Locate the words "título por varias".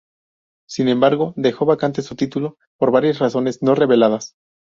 2.15-3.19